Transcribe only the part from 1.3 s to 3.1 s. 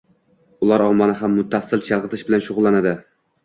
muttasil chalg‘itish bilan shug‘ullanadi.